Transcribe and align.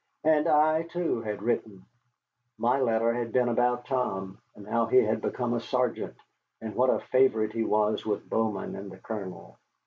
And 0.23 0.47
I, 0.47 0.81
too, 0.81 1.21
had 1.21 1.43
written. 1.43 1.85
My 2.57 2.79
letter 2.79 3.13
had 3.13 3.31
been 3.31 3.49
about 3.49 3.85
Tom, 3.85 4.39
and 4.55 4.67
how 4.67 4.87
he 4.87 4.97
had 4.97 5.21
become 5.21 5.53
a 5.53 5.59
sergeant, 5.59 6.15
and 6.59 6.73
what 6.73 6.89
a 6.89 6.97
favorite 7.11 7.53
he 7.53 7.63
was 7.63 8.03
with 8.03 8.27
Bowman 8.27 8.75
and 8.75 8.89
the 8.89 8.97
Colonel. 8.97 9.59